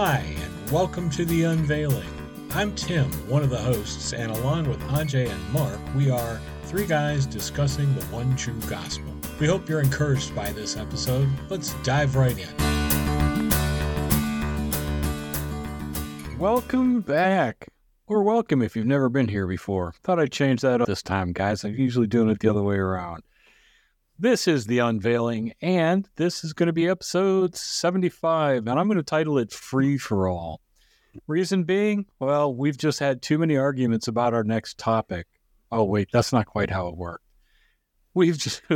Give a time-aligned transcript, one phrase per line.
[0.00, 2.06] Hi, and welcome to The Unveiling.
[2.52, 6.86] I'm Tim, one of the hosts, and along with Ajay and Mark, we are three
[6.86, 9.12] guys discussing the one true gospel.
[9.40, 11.28] We hope you're encouraged by this episode.
[11.48, 12.46] Let's dive right in.
[16.38, 17.66] Welcome back.
[18.06, 19.94] Or welcome if you've never been here before.
[20.04, 21.64] Thought I'd change that up this time, guys.
[21.64, 23.24] I'm usually doing it the other way around.
[24.20, 28.96] This is The Unveiling, and this is going to be episode 75, and I'm going
[28.96, 30.60] to title it Free for All.
[31.28, 35.28] Reason being, well, we've just had too many arguments about our next topic.
[35.70, 37.24] Oh, wait, that's not quite how it worked.
[38.12, 38.62] We've just.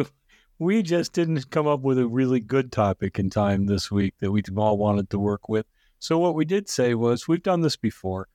[0.58, 4.30] We just didn't come up with a really good topic in time this week that
[4.30, 5.66] we all wanted to work with.
[5.98, 8.28] So, what we did say was, we've done this before.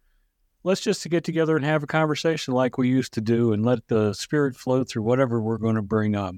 [0.66, 3.88] Let's just get together and have a conversation like we used to do and let
[3.88, 6.36] the spirit flow through whatever we're going to bring up.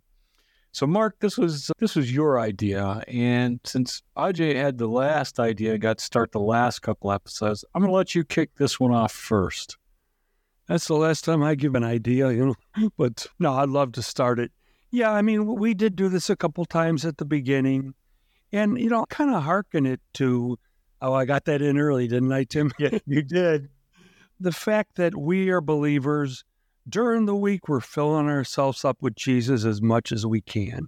[0.72, 5.78] So, Mark, this was this was your idea, and since Ajay had the last idea,
[5.80, 7.66] got to start the last couple episodes.
[7.74, 9.78] I'm going to let you kick this one off first.
[10.68, 12.90] That's the last time I give an idea, you know.
[12.98, 14.52] But no, I'd love to start it.
[14.92, 17.96] Yeah, I mean, we did do this a couple times at the beginning,
[18.52, 20.60] and you know, kind of hearken it to.
[21.02, 22.72] Oh, I got that in early, didn't I, Tim?
[22.78, 23.70] Yeah, you did.
[24.40, 26.44] The fact that we are believers
[26.90, 30.88] during the week, we're filling ourselves up with Jesus as much as we can,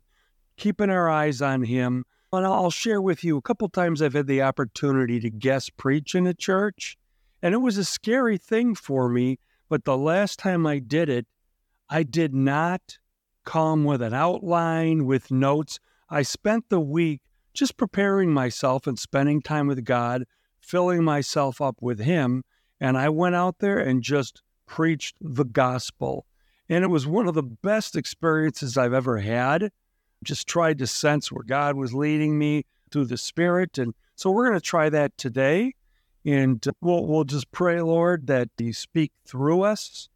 [0.58, 2.06] keeping our eyes on Him.
[2.34, 6.16] And I'll share with you a couple times I've had the opportunity to guest preach
[6.16, 6.98] in a church,
[7.42, 9.40] and it was a scary thing for me.
[9.70, 11.28] But the last time I did it,
[11.90, 12.98] I did not
[13.46, 15.80] come with an outline, with notes.
[16.10, 17.22] I spent the week
[17.54, 20.24] just preparing myself and spending time with God,
[20.62, 22.44] filling myself up with Him.
[22.80, 24.42] And I went out there and just
[24.72, 26.26] preached the gospel.
[26.70, 29.70] And it was one of the best experiences I've ever had.
[30.24, 33.78] Just tried to sense where God was leading me through the Spirit.
[33.78, 35.74] And so we're going to try that today.
[36.24, 40.08] And we'll, we'll just pray, Lord, that you speak through us.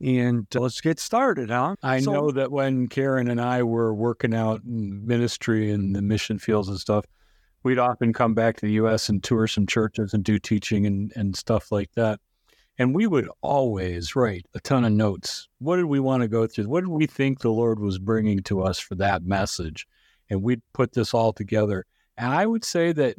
[0.00, 1.74] And uh, let's get started, huh?
[1.82, 6.02] I So- know that when Karen and I were working out in ministry and the
[6.02, 7.06] mission fields and stuff,
[7.64, 9.08] we'd often come back to the U.S.
[9.08, 12.20] and tour some churches and do teaching and, and stuff like that.
[12.80, 15.48] And we would always write a ton of notes.
[15.58, 16.64] What did we want to go through?
[16.64, 19.86] What did we think the Lord was bringing to us for that message?
[20.30, 21.84] And we'd put this all together.
[22.16, 23.16] And I would say that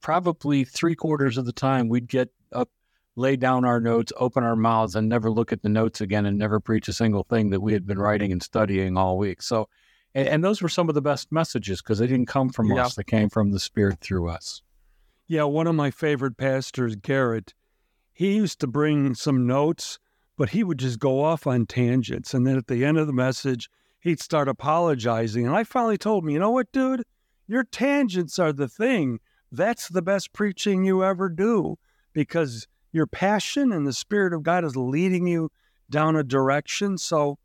[0.00, 2.70] probably three quarters of the time we'd get up,
[3.16, 6.38] lay down our notes, open our mouths, and never look at the notes again and
[6.38, 9.42] never preach a single thing that we had been writing and studying all week.
[9.42, 9.68] So,
[10.14, 12.84] and, and those were some of the best messages because they didn't come from Yeah.
[12.86, 14.62] us, they came from the Spirit through us.
[15.26, 17.54] Yeah, one of my favorite pastors, Garrett,
[18.14, 19.98] he used to bring some notes,
[20.38, 22.32] but he would just go off on tangents.
[22.32, 23.68] And then at the end of the message,
[24.00, 25.46] he'd start apologizing.
[25.46, 27.02] And I finally told him, you know what, dude?
[27.48, 29.18] Your tangents are the thing.
[29.50, 31.76] That's the best preaching you ever do
[32.12, 35.50] because your passion and the Spirit of God is leading you
[35.90, 36.96] down a direction.
[36.96, 37.38] So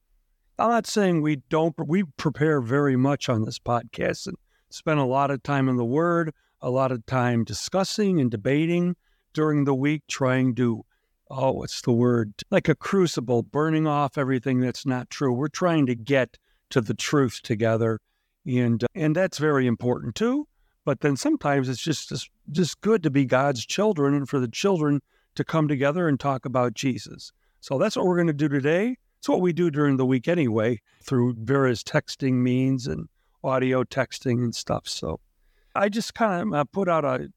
[0.60, 4.38] I'm not saying we don't, we prepare very much on this podcast and
[4.70, 8.96] spend a lot of time in the Word, a lot of time discussing and debating
[9.34, 10.84] during the week, trying to,
[11.30, 12.34] oh, what's the word?
[12.50, 15.34] Like a crucible, burning off everything that's not true.
[15.34, 16.38] We're trying to get
[16.72, 18.00] to the truth together.
[18.46, 20.48] And, and that's very important too.
[20.86, 24.48] But then sometimes it's just, just, just good to be God's children and for the
[24.48, 25.02] children
[25.36, 27.32] to come together and talk about Jesus.
[27.62, 28.96] So that's what we're going to do today.
[29.20, 33.08] It's what we do during the week anyway, through various texting means and
[33.44, 34.88] audio texting and stuff.
[34.88, 35.20] So
[35.76, 37.30] I just kind of uh, put out a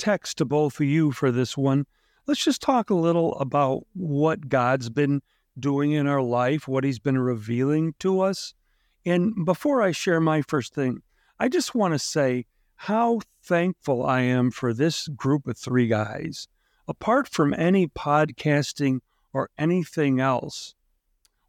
[0.00, 1.86] text to both of you for this one.
[2.26, 5.20] Let's just talk a little about what God's been
[5.58, 8.54] doing in our life, what He's been revealing to us.
[9.04, 11.02] And before I share my first thing,
[11.38, 12.46] I just want to say
[12.76, 16.48] how thankful I am for this group of three guys.
[16.88, 19.00] Apart from any podcasting
[19.34, 20.74] or anything else,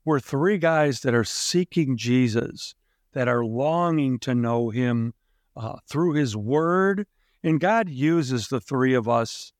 [0.03, 2.75] we're three guys that are seeking Jesus,
[3.13, 5.13] that are longing to know Him
[5.55, 7.07] uh, through His Word.
[7.43, 9.53] And God uses the three of us.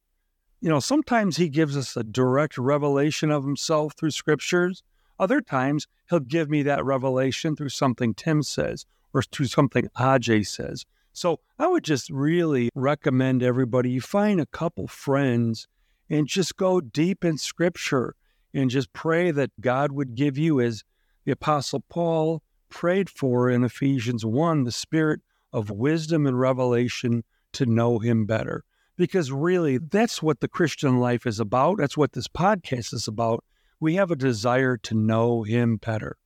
[0.59, 4.83] You know, sometimes He gives us a direct revelation of Himself through scriptures.
[5.19, 10.45] Other times, He'll give me that revelation through something Tim says or through something Ajay
[10.45, 10.85] says.
[11.13, 15.67] So I would just really recommend everybody you find a couple friends
[16.09, 18.15] and just go deep in scripture
[18.53, 20.83] and just pray that God would give you, as
[21.25, 25.21] the Apostle Paul prayed for in Ephesians 1, the spirit
[25.53, 28.63] of wisdom and revelation to know him better.
[28.97, 31.77] Because really, that's what the Christian life is about.
[31.77, 33.43] That's what this podcast is about.
[33.79, 36.17] We have a desire to know him better.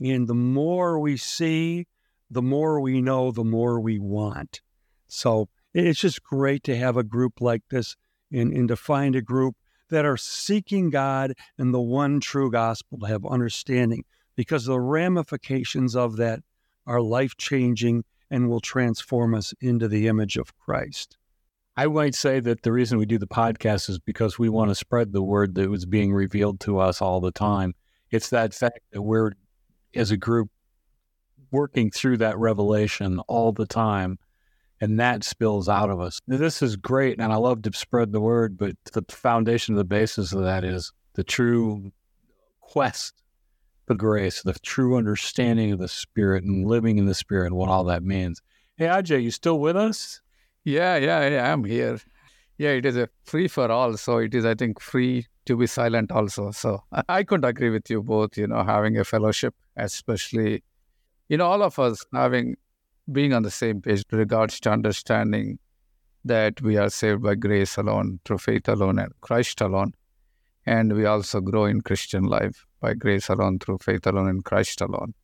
[0.00, 1.86] And the more we see,
[2.30, 4.62] the more we know, the more we want.
[5.08, 7.96] So It's just great to have a group like this
[8.30, 9.56] and, and to find a group
[9.88, 14.04] that are seeking God and the one true gospel to have understanding
[14.36, 16.40] because the ramifications of that
[16.86, 21.18] are life changing and will transform us into the image of Christ.
[21.76, 24.74] I might say that the reason we do the podcast is because we want to
[24.74, 27.74] spread the word that was being revealed to us all the time.
[28.10, 29.32] It's that fact that we're,
[29.94, 30.50] as a group,
[31.50, 34.18] working through that revelation all the time,
[34.80, 36.18] and that spills out of us.
[36.26, 39.84] This is great, and I love to spread the word, but the foundation, of the
[39.84, 41.92] basis of that is the true
[42.60, 43.21] quest
[43.86, 47.68] for grace, the true understanding of the Spirit, and living in the Spirit, and what
[47.68, 48.40] all that means.
[48.76, 50.20] Hey, Ajay, you still with us?
[50.64, 51.98] Yeah, yeah, yeah, I'm here.
[52.58, 53.96] Yeah, it is a free for all.
[53.96, 56.52] So it is, I think, free to be silent also.
[56.52, 60.62] So I couldn't agree with you both, you know, having a fellowship, especially,
[61.28, 62.56] you know, all of us having,
[63.10, 65.58] being on the same page regards to understanding
[66.24, 69.92] that we are saved by grace alone, through faith alone, and Christ alone.
[70.64, 74.82] And we also grow in Christian life by grace alone, through faith alone, in Christ
[74.82, 75.14] alone.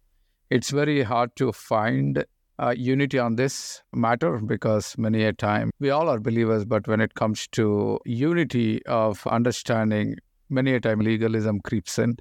[0.48, 2.24] It's very hard to find
[2.58, 7.00] uh, unity on this matter because many a time we all are believers, but when
[7.00, 10.16] it comes to unity of understanding,
[10.48, 12.16] many a time legalism creeps in,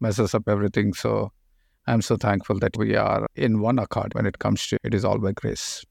[0.00, 0.94] messes up everything.
[0.94, 1.32] So
[1.86, 5.04] I'm so thankful that we are in one accord when it comes to it is
[5.04, 5.84] all by grace.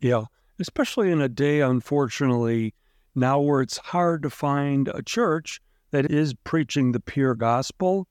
[0.00, 0.24] Yeah,
[0.58, 2.74] especially in a day, unfortunately,
[3.14, 5.60] now where it's hard to find a church
[5.92, 8.08] that is preaching the pure gospel.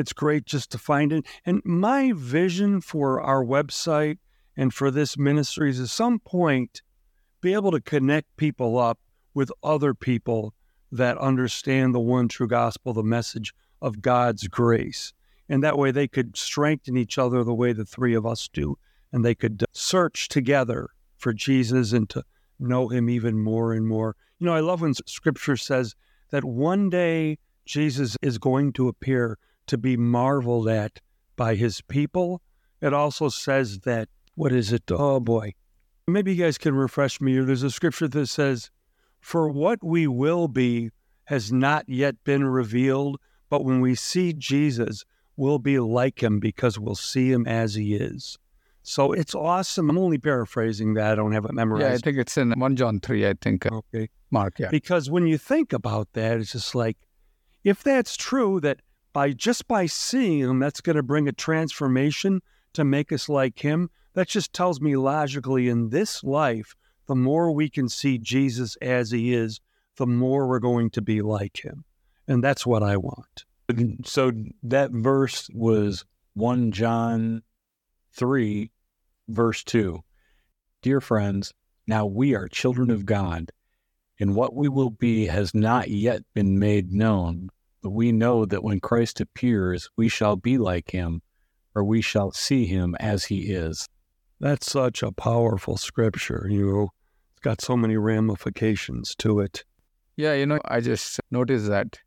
[0.00, 1.26] It's great just to find it.
[1.44, 4.16] And my vision for our website
[4.56, 6.80] and for this ministry is at some point
[7.42, 8.98] be able to connect people up
[9.34, 10.54] with other people
[10.90, 13.52] that understand the one true gospel, the message
[13.82, 15.12] of God's grace.
[15.50, 18.78] And that way they could strengthen each other the way the three of us do.
[19.12, 20.88] And they could uh, search together
[21.18, 22.24] for Jesus and to
[22.58, 24.16] know him even more and more.
[24.38, 25.94] You know, I love when scripture says
[26.30, 27.36] that one day
[27.66, 29.36] Jesus is going to appear
[29.70, 31.00] to be marveled at
[31.36, 32.42] by his people.
[32.80, 34.82] It also says that what is it?
[34.90, 35.54] Oh boy.
[36.06, 37.38] Maybe you guys can refresh me.
[37.38, 38.70] There's a scripture that says,
[39.20, 40.90] For what we will be
[41.24, 45.04] has not yet been revealed, but when we see Jesus,
[45.36, 48.36] we'll be like him because we'll see him as he is.
[48.82, 49.88] So it's awesome.
[49.88, 51.12] I'm only paraphrasing that.
[51.12, 51.84] I don't have it memorized.
[51.84, 53.66] Yeah, I think it's in 1 John 3, I think.
[53.66, 54.08] Uh, okay.
[54.32, 54.68] Mark, yeah.
[54.70, 56.96] Because when you think about that, it's just like,
[57.62, 58.80] if that's true, that
[59.12, 62.42] by just by seeing him, that's going to bring a transformation
[62.74, 66.74] to make us like him, that just tells me logically in this life,
[67.06, 69.60] the more we can see Jesus as he is,
[69.96, 71.84] the more we're going to be like him.
[72.28, 73.44] And that's what I want.
[74.04, 74.32] So
[74.64, 76.04] that verse was
[76.34, 77.42] 1 John
[78.12, 78.70] 3,
[79.28, 80.00] verse 2.
[80.82, 81.52] Dear friends,
[81.86, 83.50] now we are children of God,
[84.18, 87.50] and what we will be has not yet been made known.
[87.82, 91.22] But we know that when Christ appears, we shall be like him,
[91.74, 93.88] or we shall see him as he is.
[94.38, 96.46] That's such a powerful scripture.
[96.50, 96.88] You know,
[97.32, 99.64] it's got so many ramifications to it.
[100.16, 101.98] Yeah, you know, I just noticed that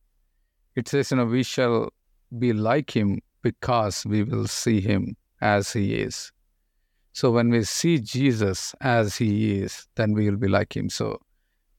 [0.75, 1.89] it says, you know, we shall
[2.37, 6.31] be like him because we will see him as he is.
[7.13, 10.89] So when we see Jesus as he is, then we will be like him.
[10.89, 11.19] So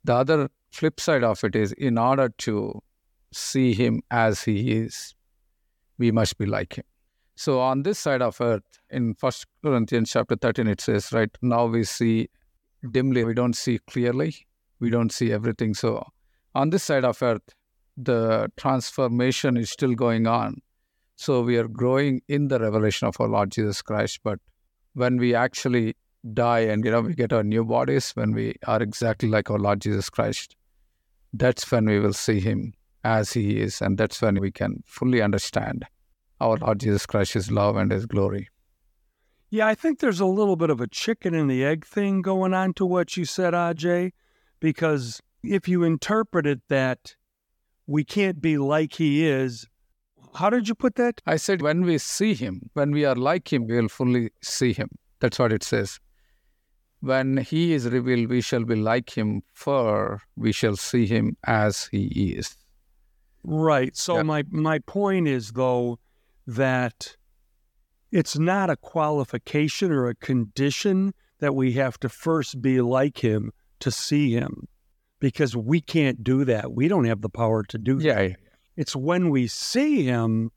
[0.05, 2.81] the other flip side of it is in order to
[3.35, 5.14] see him as he is,
[5.99, 6.85] we must be like him.
[7.37, 11.67] So on this side of earth, in First Corinthians chapter 13, it says, right now
[11.67, 12.29] we see
[12.93, 14.47] dimly, we don't see clearly,
[14.79, 15.75] we don't see everything.
[15.75, 16.07] So
[16.55, 17.43] on this side of earth,
[17.97, 20.61] the transformation is still going on.
[21.17, 24.21] So we are growing in the revelation of our Lord Jesus Christ.
[24.23, 24.38] But
[24.95, 25.97] when we actually
[26.33, 29.59] die and you know we get our new bodies, when we are exactly like our
[29.59, 30.57] Lord Jesus Christ,
[31.33, 32.75] that's when we will see him
[33.05, 35.85] as he is, and that's when we can fully understand
[36.41, 38.49] our Lord Jesus Christ, His love and His glory.
[39.51, 42.55] Yeah, I think there's a little bit of a chicken and the egg thing going
[42.55, 44.13] on to what you said, Ajay,
[44.59, 47.15] because if you interpret it that
[47.87, 49.67] we can't be like He is,
[50.35, 51.21] how did you put that?
[51.27, 54.73] I said, when we see Him, when we are like Him, we will fully see
[54.73, 54.89] Him.
[55.21, 56.01] That's what it says.
[57.01, 61.87] When He is revealed, we shall be like Him, for we shall see Him as
[61.93, 62.57] He is.
[63.45, 63.97] Right.
[63.97, 65.99] So my my point is though
[66.47, 67.17] that
[68.11, 73.53] it's not a qualification or a condition that we have to first be like him
[73.81, 74.67] to see him
[75.21, 76.73] because we can't do that.
[76.73, 78.15] We don't have the power to do yeah.
[78.15, 78.37] that.
[78.77, 80.51] It's when we see him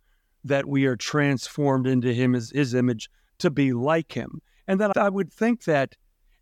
[0.43, 4.41] that we are transformed into him as his image to be like him.
[4.67, 5.95] And that I would think that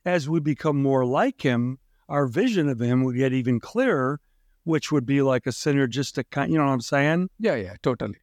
[0.05, 4.19] as we become more like him, our vision of him will get even clearer,
[4.65, 6.51] which would be like a synergistic kind.
[6.51, 7.29] You know what I'm saying?
[7.39, 8.17] Yeah, yeah, totally.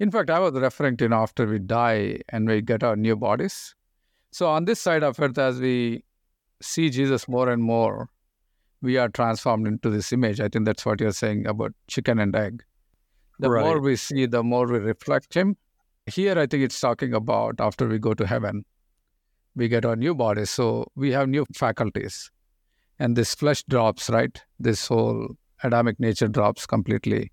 [0.00, 2.96] In fact, I was referring to you know, after we die and we get our
[2.96, 3.74] new bodies.
[4.30, 6.04] So on this side of it, as we
[6.62, 8.08] see Jesus more and more,
[8.80, 10.40] we are transformed into this image.
[10.40, 12.62] I think that's what you're saying about chicken and egg.
[13.40, 13.64] The Right.
[13.64, 15.56] more we see, the more we reflect Him.
[16.06, 18.64] Here, I think it's talking about after we go to heaven,
[19.56, 20.50] we get our new bodies.
[20.50, 22.30] So we have new faculties.
[23.00, 24.40] And this flesh drops, right?
[24.60, 27.32] This whole Adamic nature drops completely.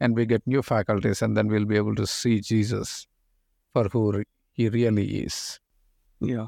[0.00, 3.06] And we get new faculties, and then we'll be able to see Jesus
[3.72, 4.22] for who
[4.52, 5.58] He really is.
[6.20, 6.46] Yeah.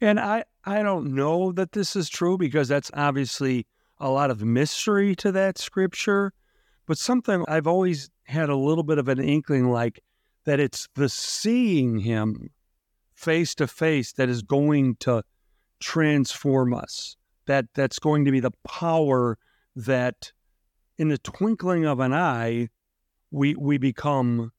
[0.00, 3.66] And I, I don't know that this is true because that's obviously
[3.98, 6.32] a lot of mystery to that scripture,
[6.86, 10.00] but something I've always had a little bit of an inkling like
[10.44, 12.50] that it's the seeing him
[13.14, 15.22] face to face that is going to
[15.80, 17.16] transform us.
[17.46, 19.38] That that's going to be the power
[19.74, 20.32] that
[20.98, 22.68] in the twinkling of an eye
[23.30, 24.52] we we become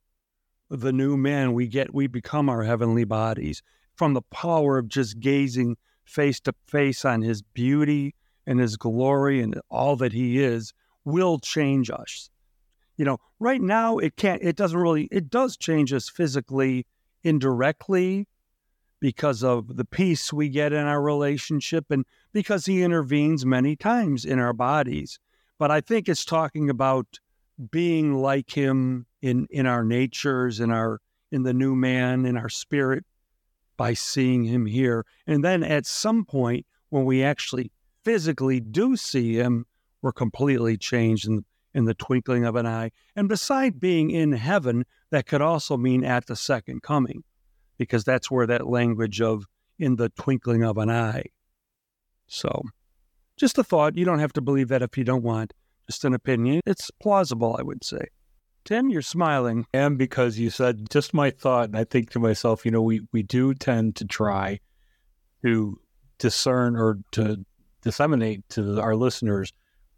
[0.70, 3.62] the new man we get we become our heavenly bodies
[3.96, 8.16] from the power of just gazing face to face on his beauty
[8.48, 10.74] and his glory and all that he is
[11.06, 12.30] will change us.
[12.98, 16.86] You know, right now it can't it doesn't really it does change us physically
[17.24, 18.28] indirectly
[19.00, 24.26] because of the peace we get in our relationship and because he intervenes many times
[24.26, 25.20] in our bodies.
[25.60, 27.20] But I think it's talking about
[27.70, 31.02] being like him in in our natures in our
[31.32, 33.04] in the new man in our spirit
[33.78, 35.06] by seeing him here.
[35.28, 37.72] And then at some point when we actually
[38.04, 39.66] physically do see him
[40.02, 42.92] we're completely changed in in the twinkling of an eye.
[43.16, 47.24] And beside being in heaven that could also mean at the second coming
[47.78, 49.46] because that's where that language of
[49.78, 51.26] in the twinkling of an eye.
[52.28, 52.64] So
[53.40, 53.98] just a thought.
[53.98, 55.54] You don't have to believe that if you don't want
[55.90, 56.62] just an opinion.
[56.68, 58.06] It's plausible i would say.
[58.66, 59.66] Tim you're smiling.
[59.74, 63.02] And because you said just my thought, and I think to myself, you know, we,
[63.12, 64.60] we do tend to try
[65.44, 65.80] to
[66.20, 67.44] discern or to
[67.82, 69.52] disseminate to our listeners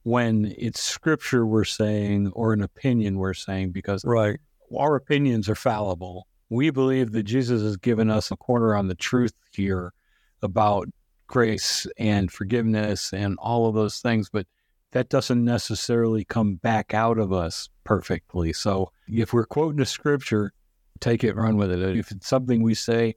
[0.04, 4.40] when it's scripture we're saying or an opinion we're saying, because right.
[4.78, 6.28] our opinions are fallible.
[6.50, 9.94] We believe that Jesus has given us a corner on the truth here
[10.42, 10.88] about
[11.32, 14.46] grace and forgiveness and all of those things, but
[14.92, 18.54] that doesn't necessarily come back out of us perfectly.
[18.54, 20.52] So if we're quoting a scripture,
[21.00, 21.98] take it, run with it.
[21.98, 23.16] If it's something we say,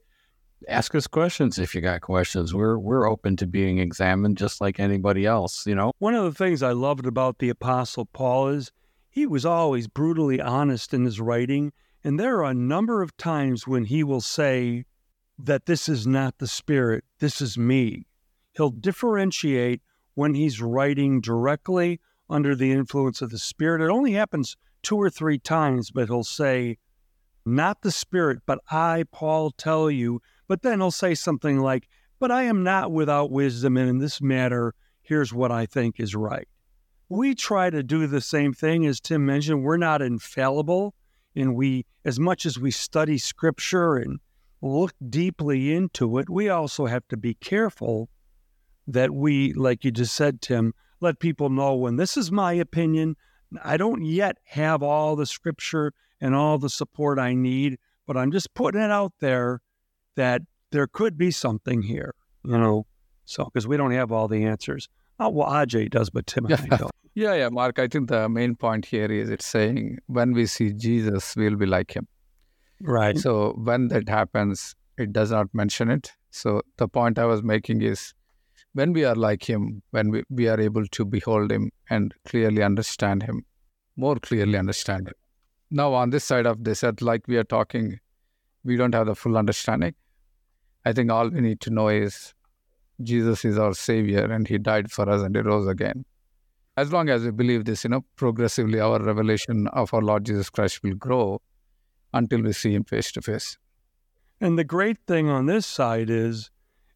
[0.69, 2.53] ask us questions if you got questions.
[2.53, 5.91] We're we're open to being examined just like anybody else, you know?
[5.99, 8.71] One of the things I loved about the Apostle Paul is
[9.09, 11.73] he was always brutally honest in his writing.
[12.03, 14.85] And there are a number of times when he will say
[15.37, 18.05] that this is not the Spirit, this is me.
[18.53, 19.81] He'll differentiate
[20.13, 21.99] when he's writing directly
[22.29, 23.81] under the influence of the Spirit.
[23.81, 26.77] It only happens two or three times, but he'll say,
[27.45, 30.21] not the Spirit, but I, Paul, tell you.
[30.47, 31.87] But then he'll say something like,
[32.19, 36.15] but I am not without wisdom, and in this matter, here's what I think is
[36.15, 36.47] right.
[37.09, 39.63] We try to do the same thing as Tim mentioned.
[39.63, 40.95] We're not infallible,
[41.35, 44.19] and we, as much as we study scripture and
[44.61, 48.09] look deeply into it, we also have to be careful
[48.87, 53.15] that we, like you just said, Tim, let people know when this is my opinion.
[53.63, 58.31] I don't yet have all the scripture and all the support I need, but I'm
[58.31, 59.61] just putting it out there
[60.15, 62.85] that there could be something here, you know.
[63.25, 64.87] So, because we don't have all the answers.
[65.19, 66.91] Oh, well, Ajay does, but Tim and I don't.
[67.17, 67.79] Yeah, yeah, Mark.
[67.79, 71.65] I think the main point here is it's saying when we see Jesus, we'll be
[71.65, 72.09] like him.
[72.81, 73.17] Right.
[73.17, 76.11] So when that happens, it does not mention it.
[76.31, 78.13] So the point I was making is
[78.73, 82.61] when we are like him, when we, we are able to behold him and clearly
[82.61, 83.45] understand him,
[83.95, 85.13] more clearly understand him.
[85.71, 87.99] Now, on this side of this, at like we are talking,
[88.63, 89.95] we don't have the full understanding.
[90.85, 92.33] I think all we need to know is
[93.01, 96.05] Jesus is our Savior and He died for us and He rose again.
[96.77, 100.49] As long as we believe this, you know, progressively our revelation of our Lord Jesus
[100.49, 101.41] Christ will grow
[102.15, 103.57] until we see Him face to face.
[104.41, 106.49] And the great thing on this side is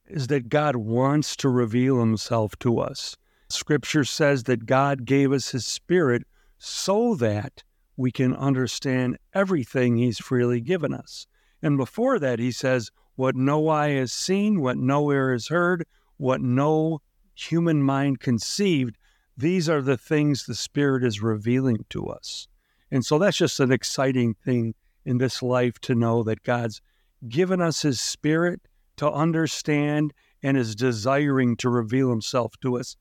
[0.08, 3.16] is that God wants to reveal himself to us.
[3.48, 6.24] Scripture says that God gave us his spirit
[6.58, 7.64] so that
[7.96, 11.28] we can understand everything he's freely given us.
[11.62, 15.86] And before that he says what no eye has seen, what no ear has heard,
[16.18, 17.02] what no
[17.36, 18.98] human mind conceived,
[19.38, 22.48] these are the things the spirit is revealing to us.
[22.92, 24.74] And so that's just an exciting thing
[25.06, 26.82] in this life to know that God's
[27.28, 28.62] given us his spirit
[28.98, 30.14] to understand
[30.44, 32.96] and is desiring to reveal himself to us.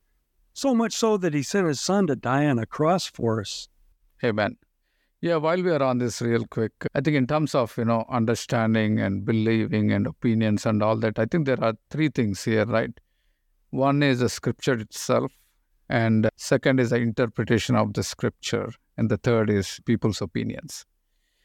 [0.53, 3.69] So much so that he sent his son to die on a cross for us.
[4.23, 4.57] Amen.
[5.21, 8.05] Yeah, while we are on this real quick, I think in terms of, you know,
[8.09, 12.65] understanding and believing and opinions and all that, I think there are three things here,
[12.65, 12.91] right?
[13.71, 15.33] One is the scripture itself,
[15.89, 20.85] and second is the interpretation of the scripture, and the third is people's opinions.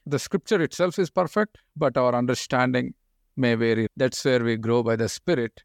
[0.06, 2.94] The scripture itself is perfect, but our understanding
[3.37, 3.87] may vary.
[3.96, 5.62] That's where we grow by the Spirit.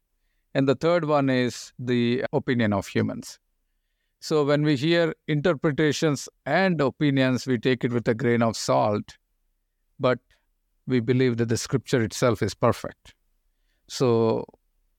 [0.54, 3.38] And the third one is the opinion of humans.
[4.20, 9.16] So when we hear interpretations and opinions, we take it with a grain of salt,
[9.98, 10.18] but
[10.86, 13.14] we believe that the scripture itself is perfect.
[13.88, 14.44] So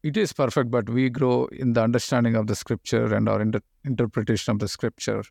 [0.03, 3.61] it is perfect, but we grow in the understanding of the scripture and our inter-
[3.85, 5.23] interpretation of the scripture.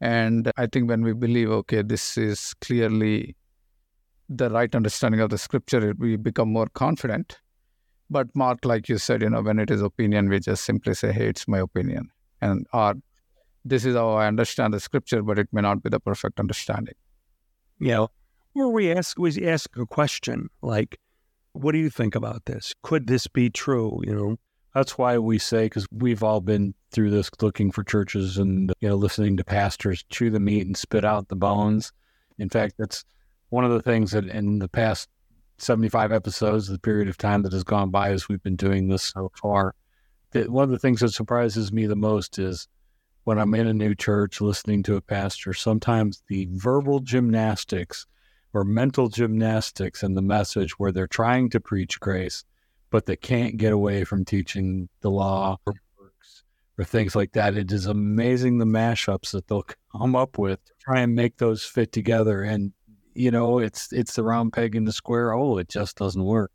[0.00, 3.36] And I think when we believe, okay, this is clearly
[4.28, 7.38] the right understanding of the scripture, we become more confident.
[8.10, 11.12] But Mark, like you said, you know, when it is opinion, we just simply say,
[11.12, 12.10] hey, it's my opinion.
[12.40, 12.94] And or
[13.64, 16.94] this is how I understand the scripture, but it may not be the perfect understanding.
[17.80, 18.08] Know,
[18.54, 20.98] or we ask we ask a question like,
[21.52, 22.74] what do you think about this?
[22.82, 24.00] Could this be true?
[24.04, 24.36] You know,
[24.74, 28.88] that's why we say because we've all been through this, looking for churches and you
[28.88, 31.92] know listening to pastors chew the meat and spit out the bones.
[32.38, 33.04] In fact, that's
[33.50, 35.08] one of the things that in the past
[35.58, 39.02] 75 episodes, the period of time that has gone by as we've been doing this
[39.02, 39.74] so far,
[40.30, 42.68] that one of the things that surprises me the most is
[43.24, 48.06] when I'm in a new church listening to a pastor, sometimes the verbal gymnastics
[48.54, 52.44] or mental gymnastics in the message where they're trying to preach grace,
[52.90, 56.44] but they can't get away from teaching the law or works
[56.78, 57.56] or things like that.
[57.56, 61.64] It is amazing the mashups that they'll come up with to try and make those
[61.64, 62.42] fit together.
[62.42, 62.72] And
[63.14, 65.58] you know, it's it's the round peg in the square hole.
[65.58, 66.52] It just doesn't work.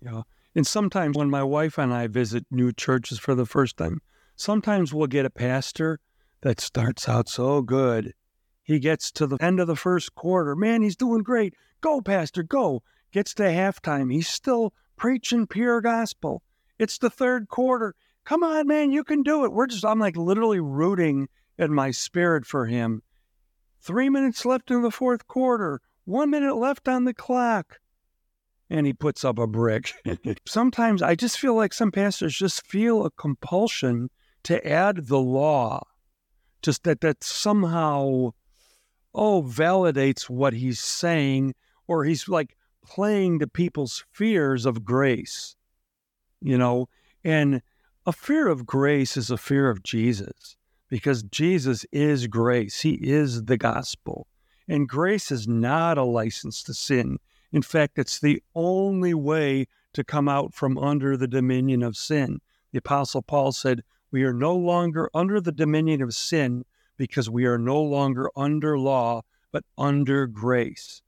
[0.00, 0.22] Yeah.
[0.54, 4.00] And sometimes when my wife and I visit new churches for the first time,
[4.36, 5.98] sometimes we'll get a pastor
[6.42, 8.12] that starts out so good.
[8.62, 10.54] He gets to the end of the first quarter.
[10.54, 11.54] Man, he's doing great.
[11.80, 12.82] Go, Pastor, go.
[13.12, 14.12] Gets to halftime.
[14.12, 16.44] He's still preaching pure gospel.
[16.78, 17.96] It's the third quarter.
[18.24, 19.52] Come on, man, you can do it.
[19.52, 23.02] We're just, I'm like literally rooting in my spirit for him.
[23.80, 25.80] Three minutes left in the fourth quarter.
[26.04, 27.80] One minute left on the clock.
[28.70, 29.92] And he puts up a brick.
[30.46, 34.08] Sometimes I just feel like some pastors just feel a compulsion
[34.44, 35.82] to add the law,
[36.62, 38.30] just that that somehow,
[39.12, 41.56] oh, validates what he's saying,
[41.88, 45.56] or he's like playing to people's fears of grace,
[46.40, 46.88] you know?
[47.24, 47.62] And
[48.04, 50.56] a fear of grace is a fear of Jesus
[50.88, 54.26] because Jesus is grace, He is the gospel.
[54.68, 57.18] And grace is not a license to sin.
[57.52, 62.40] In fact, it's the only way to come out from under the dominion of sin.
[62.72, 66.64] The Apostle Paul said, We are no longer under the dominion of sin
[66.96, 71.02] because we are no longer under law, but under grace.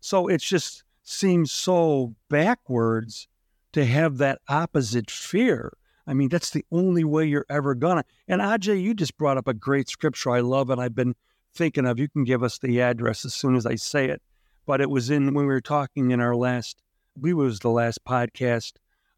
[0.00, 3.28] So it's just seems so backwards
[3.72, 5.76] to have that opposite fear.
[6.06, 8.04] I mean, that's the only way you're ever gonna.
[8.28, 11.14] And Ajay, you just brought up a great scripture I love, and I've been
[11.54, 11.98] thinking of.
[11.98, 14.22] You can give us the address as soon as I say it.
[14.66, 16.82] But it was in when we were talking in our last,
[17.18, 18.74] we was the last podcast.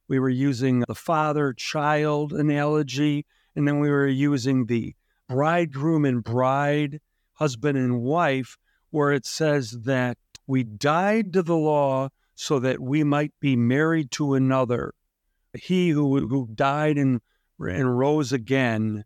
[0.09, 3.25] We were using the father child analogy,
[3.57, 4.95] and then we were using the
[5.29, 7.01] bridegroom and bride,
[7.35, 8.59] husband and wife,
[8.91, 14.11] where it says that we died to the law so that we might be married
[14.13, 14.93] to another.
[15.55, 17.21] He who, who died and,
[17.59, 19.05] and rose again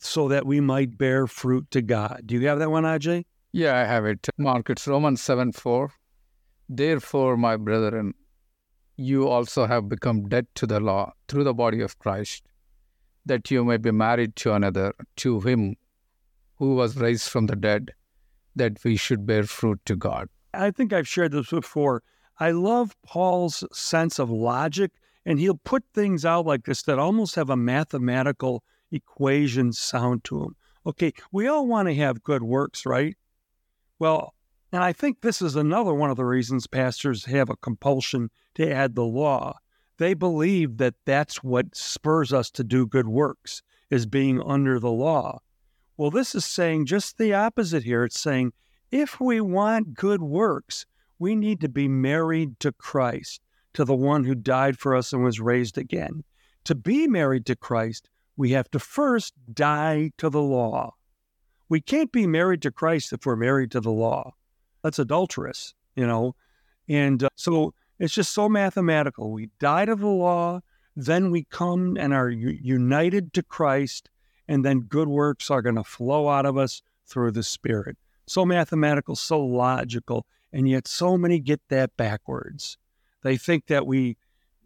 [0.00, 2.22] so that we might bear fruit to God.
[2.26, 3.24] Do you have that one, Ajay?
[3.52, 4.28] Yeah, I have it.
[4.36, 5.90] Mark, it's Romans 7 4.
[6.68, 8.14] Therefore, my brethren,
[8.96, 12.42] you also have become dead to the law through the body of Christ,
[13.24, 15.76] that you may be married to another, to him
[16.56, 17.92] who was raised from the dead,
[18.56, 20.28] that we should bear fruit to God.
[20.56, 22.02] I think I've shared this before.
[22.38, 24.92] I love Paul's sense of logic,
[25.24, 30.40] and he'll put things out like this that almost have a mathematical equation sound to
[30.40, 30.56] them.
[30.86, 33.16] Okay, we all want to have good works, right?
[33.98, 34.34] Well,
[34.72, 38.70] and I think this is another one of the reasons pastors have a compulsion to
[38.70, 39.58] add the law.
[39.98, 44.90] They believe that that's what spurs us to do good works, is being under the
[44.90, 45.40] law.
[45.96, 48.04] Well, this is saying just the opposite here.
[48.04, 48.52] It's saying
[48.90, 50.86] if we want good works,
[51.18, 53.40] we need to be married to Christ,
[53.74, 56.24] to the one who died for us and was raised again.
[56.64, 60.94] To be married to Christ, we have to first die to the law.
[61.68, 64.34] We can't be married to Christ if we're married to the law.
[64.82, 66.36] That's adulterous, you know?
[66.88, 69.32] And uh, so it's just so mathematical.
[69.32, 70.60] We die to the law,
[70.94, 74.10] then we come and are u- united to Christ,
[74.48, 77.96] and then good works are going to flow out of us through the Spirit.
[78.26, 82.78] So mathematical, so logical, and yet so many get that backwards.
[83.22, 84.16] They think that we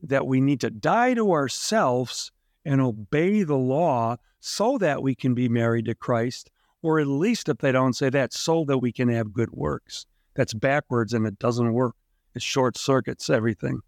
[0.03, 2.33] that we need to die to ourselves
[2.65, 6.51] and obey the law so that we can be married to Christ,
[6.83, 10.07] or at least if they don't say that, so that we can have good works.
[10.35, 11.95] That's backwards and it doesn't work.
[12.35, 13.81] It short circuits everything.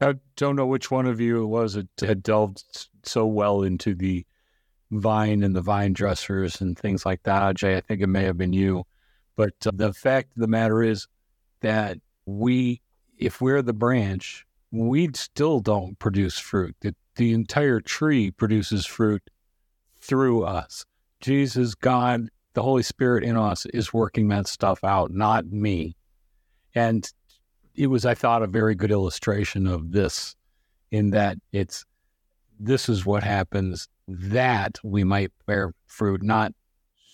[0.00, 3.94] I don't know which one of you it was that had delved so well into
[3.94, 4.24] the
[4.90, 7.56] vine and the vine dressers and things like that.
[7.56, 8.84] Jay, I think it may have been you.
[9.40, 11.08] But uh, the fact of the matter is
[11.62, 12.82] that we,
[13.16, 16.76] if we're the branch, we still don't produce fruit.
[16.82, 19.22] The, the entire tree produces fruit
[19.98, 20.84] through us.
[21.22, 25.96] Jesus, God, the Holy Spirit in us is working that stuff out, not me.
[26.74, 27.10] And
[27.74, 30.36] it was, I thought, a very good illustration of this
[30.90, 31.86] in that it's
[32.58, 36.52] this is what happens that we might bear fruit, not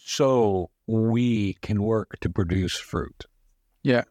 [0.05, 3.25] so we can work to produce fruit.
[3.83, 4.05] Yeah.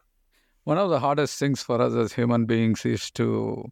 [0.63, 3.65] One of the hardest things for us as human beings is to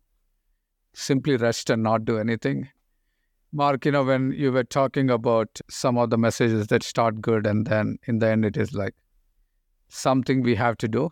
[0.93, 2.69] simply rest and not do anything.
[3.51, 7.45] Mark, you know, when you were talking about some of the messages that start good
[7.45, 8.95] and then in the end it is like
[9.89, 11.11] something we have to do.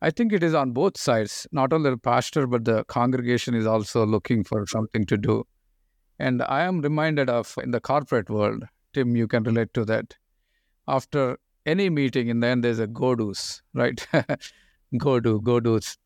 [0.00, 1.46] I think it is on both sides.
[1.50, 5.44] Not only the pastor, but the congregation is also looking for something to do.
[6.18, 10.16] And I am reminded of in the corporate world, Tim, you can relate to that.
[10.86, 14.06] After any meeting, in the end, there's a go do's, right?
[14.98, 15.60] go do, go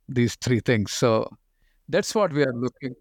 [0.09, 0.93] these three things.
[0.93, 1.29] So
[1.88, 2.95] that's what we are looking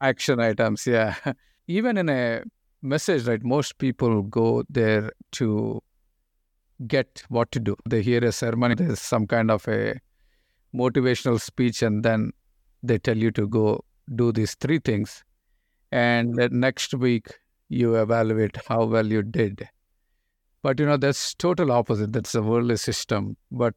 [0.00, 0.86] action items.
[0.86, 1.14] Yeah.
[1.68, 2.42] Even in a
[2.82, 3.42] message, right?
[3.42, 5.82] Most people go there to
[6.86, 7.76] get what to do.
[7.88, 10.00] They hear a sermon, there's some kind of a
[10.74, 12.32] motivational speech, and then
[12.82, 13.84] they tell you to go
[14.16, 15.22] do these three things.
[15.92, 17.28] And next week,
[17.68, 19.68] you evaluate how well you did.
[20.62, 22.12] But you know, that's total opposite.
[22.12, 23.36] That's the worldly system.
[23.50, 23.74] But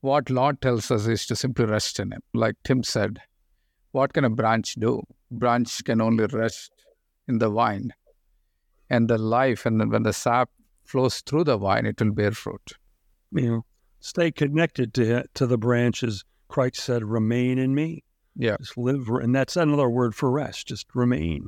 [0.00, 2.22] what Lord tells us is to simply rest in Him.
[2.32, 3.20] Like Tim said,
[3.92, 5.02] what can a branch do?
[5.30, 6.72] Branch can only rest
[7.28, 7.92] in the vine.
[8.88, 10.50] And the life, and when the sap
[10.84, 12.72] flows through the vine, it will bear fruit.
[13.32, 13.64] You know,
[14.00, 16.24] stay connected to to the branches.
[16.48, 18.02] Christ said, "Remain in me."
[18.34, 20.66] Yeah, just live, and that's another word for rest.
[20.68, 21.46] Just remain.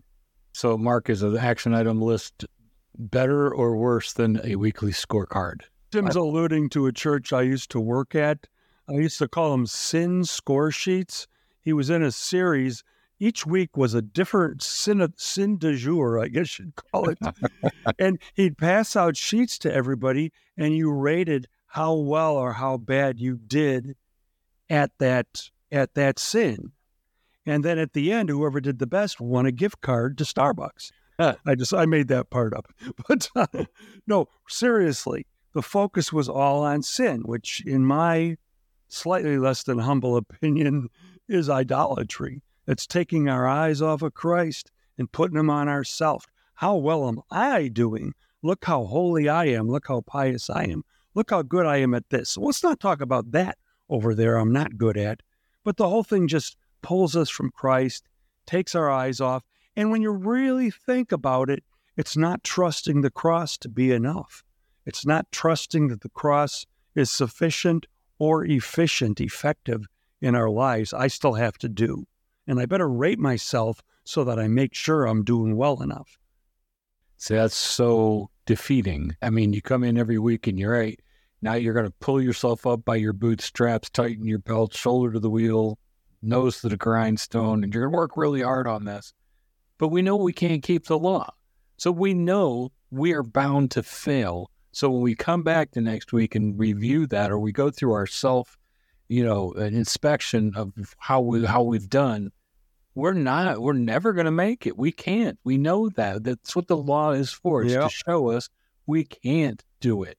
[0.52, 2.44] So, Mark, is an action item list
[2.98, 5.62] better or worse than a weekly scorecard?
[5.90, 8.46] Tim's alluding to a church I used to work at.
[8.88, 11.26] I used to call them sin score sheets.
[11.60, 12.82] He was in a series.
[13.18, 17.18] Each week was a different sin, sin de jour, I guess you'd call it.
[17.98, 23.20] and he'd pass out sheets to everybody, and you rated how well or how bad
[23.20, 23.96] you did
[24.68, 26.72] at that at that sin.
[27.46, 30.90] And then at the end, whoever did the best won a gift card to Starbucks.
[31.46, 32.66] I just I made that part up,
[33.08, 33.64] but uh,
[34.06, 38.36] no, seriously, the focus was all on sin, which, in my
[38.88, 40.88] slightly less than humble opinion,
[41.28, 42.42] is idolatry.
[42.66, 46.26] It's taking our eyes off of Christ and putting them on ourselves.
[46.54, 48.12] How well am I doing?
[48.42, 49.68] Look how holy I am.
[49.68, 50.82] Look how pious I am.
[51.14, 52.36] Look how good I am at this.
[52.36, 53.58] Let's not talk about that
[53.88, 54.36] over there.
[54.36, 55.20] I'm not good at.
[55.64, 58.08] But the whole thing just pulls us from Christ,
[58.46, 59.44] takes our eyes off.
[59.76, 61.64] And when you really think about it,
[61.96, 64.42] it's not trusting the cross to be enough.
[64.84, 67.86] It's not trusting that the cross is sufficient
[68.18, 69.86] or efficient, effective
[70.20, 70.92] in our lives.
[70.92, 72.06] I still have to do.
[72.46, 76.18] And I better rate myself so that I make sure I'm doing well enough.
[77.16, 79.16] See, that's so defeating.
[79.22, 80.98] I mean, you come in every week and you're right.
[81.40, 85.20] Now you're going to pull yourself up by your bootstraps, tighten your belt, shoulder to
[85.20, 85.78] the wheel,
[86.20, 89.12] nose to the grindstone, and you're going to work really hard on this.
[89.82, 91.34] But we know we can't keep the law.
[91.76, 94.48] So we know we are bound to fail.
[94.70, 97.92] So when we come back the next week and review that, or we go through
[97.94, 98.56] our self,
[99.08, 102.30] you know, an inspection of how we how we've done,
[102.94, 104.78] we're not, we're never going to make it.
[104.78, 105.36] We can't.
[105.42, 106.22] We know that.
[106.22, 107.64] That's what the law is for.
[107.64, 107.82] It's yep.
[107.82, 108.48] to show us
[108.86, 110.16] we can't do it.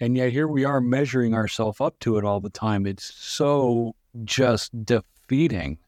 [0.00, 2.86] And yet here we are measuring ourselves up to it all the time.
[2.86, 3.94] It's so
[4.26, 5.78] just defeating.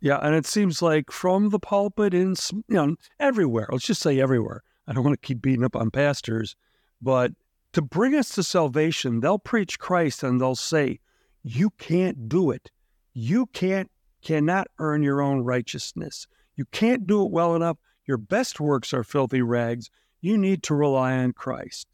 [0.00, 3.68] Yeah, and it seems like from the pulpit in you know everywhere.
[3.70, 4.62] Let's just say everywhere.
[4.86, 6.54] I don't want to keep beating up on pastors,
[7.00, 7.32] but
[7.72, 11.00] to bring us to salvation, they'll preach Christ and they'll say,
[11.42, 12.70] "You can't do it.
[13.14, 13.90] You can't
[14.22, 16.26] cannot earn your own righteousness.
[16.56, 17.78] You can't do it well enough.
[18.06, 19.90] Your best works are filthy rags.
[20.20, 21.88] You need to rely on Christ."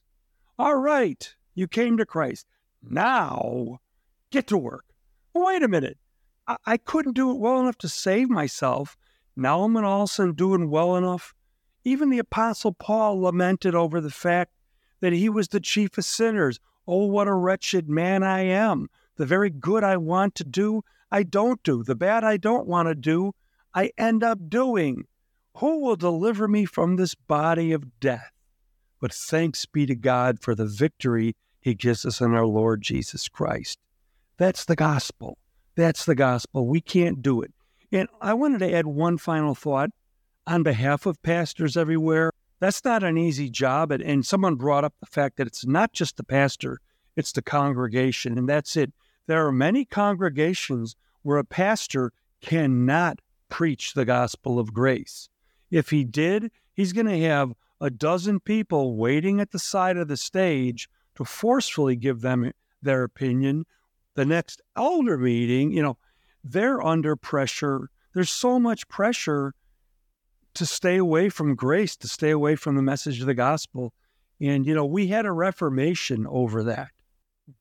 [0.59, 2.47] All right, you came to Christ.
[2.83, 3.79] Now,
[4.31, 4.85] get to work.
[5.35, 5.99] Wait a minute.
[6.47, 8.97] I, couldn't do it well enough to save myself.
[9.37, 11.35] Now I'm all of sudden doing well enough.
[11.85, 14.53] Even the Apostle Paul lamented over the fact
[15.01, 16.61] that he was the chief of sinners.
[16.87, 18.89] Oh, what a wretched man I am.
[19.17, 21.83] The very good I want to do, I don't do.
[21.83, 23.33] The bad I don't want to do,
[23.75, 25.07] I end up doing.
[25.59, 28.33] Who will deliver me from this body of death?
[29.01, 33.29] But thanks be to God for the victory he gives us in our Lord Jesus
[33.29, 33.79] Christ.
[34.39, 35.39] That's the gospel.
[35.75, 36.67] That's the gospel.
[36.67, 37.53] We can't do it.
[37.91, 39.91] And I wanted to add one final thought
[40.47, 42.33] on behalf of pastors everywhere.
[42.61, 43.91] That's not an easy job.
[43.91, 46.81] And someone brought up the fact that it's not just the pastor,
[47.17, 48.39] it's the congregation.
[48.39, 48.93] And that's it.
[49.27, 55.29] There are many congregations where a pastor cannot preach the gospel of grace.
[55.71, 60.09] If he did, he's going to have a dozen people waiting at the side of
[60.09, 63.65] the stage to forcefully give them their opinion.
[64.15, 65.97] The next elder meeting, you know,
[66.45, 67.89] they're under pressure.
[68.15, 69.55] There's so much pressure
[70.55, 73.95] to stay away from grace, to stay away from the message of the gospel.
[74.41, 76.91] And, you know, we had a reformation over that.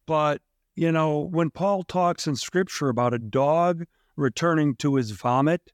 [0.06, 0.42] But,
[0.76, 3.86] you know, when Paul talks in scripture about a dog
[4.16, 5.72] returning to his vomit,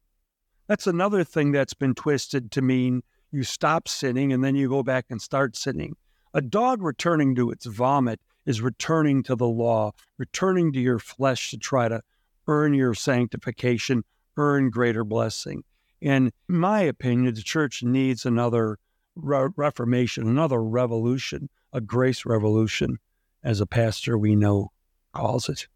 [0.68, 4.84] that's another thing that's been twisted to mean you stop sinning and then you go
[4.84, 5.96] back and start sinning.
[6.34, 11.52] A dog returning to its vomit is returning to the law, returning to your flesh
[11.52, 12.02] to try to
[12.48, 14.04] earn your sanctification,
[14.38, 15.64] earn greater blessing.
[16.02, 18.80] And in my opinion, the church needs another
[19.16, 22.98] re- reformation, another revolution, a grace revolution,
[23.44, 24.72] as a pastor we know
[25.14, 25.68] calls it.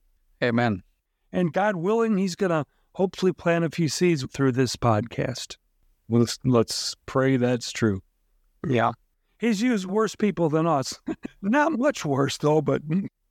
[0.42, 0.82] Amen.
[1.32, 5.58] And God willing, he's going to hopefully plant a few seeds through this podcast.
[6.08, 8.02] Well, let's, let's pray that's true.
[8.68, 8.92] Yeah.
[9.42, 11.02] He's used worse people than us.
[11.42, 12.84] Not much worse, though, but.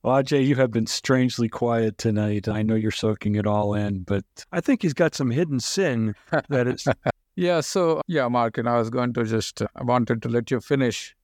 [0.02, 2.48] Well, Ajay, you have been strangely quiet tonight.
[2.48, 4.24] I know you're soaking it all in, but.
[4.50, 6.16] I think he's got some hidden sin
[6.48, 6.84] that is.
[7.36, 10.60] yeah, so, yeah, Mark, and I was going to just, I wanted to let you
[10.60, 11.14] finish.